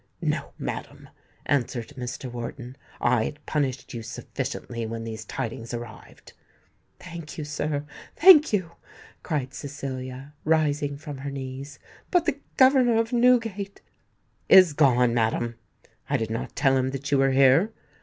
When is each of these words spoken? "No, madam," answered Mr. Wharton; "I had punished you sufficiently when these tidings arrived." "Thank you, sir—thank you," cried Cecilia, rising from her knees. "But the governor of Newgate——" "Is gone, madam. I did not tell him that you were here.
"No, 0.19 0.53
madam," 0.57 1.09
answered 1.45 1.89
Mr. 1.89 2.27
Wharton; 2.31 2.75
"I 2.99 3.25
had 3.25 3.45
punished 3.45 3.93
you 3.93 4.01
sufficiently 4.01 4.83
when 4.83 5.03
these 5.03 5.25
tidings 5.25 5.75
arrived." 5.75 6.33
"Thank 6.99 7.37
you, 7.37 7.43
sir—thank 7.43 8.51
you," 8.51 8.71
cried 9.21 9.53
Cecilia, 9.53 10.33
rising 10.43 10.97
from 10.97 11.19
her 11.19 11.29
knees. 11.29 11.77
"But 12.09 12.25
the 12.25 12.39
governor 12.57 12.97
of 12.97 13.13
Newgate——" 13.13 13.81
"Is 14.49 14.73
gone, 14.73 15.13
madam. 15.13 15.57
I 16.09 16.17
did 16.17 16.31
not 16.31 16.55
tell 16.55 16.75
him 16.77 16.89
that 16.89 17.11
you 17.11 17.19
were 17.19 17.29
here. 17.29 17.71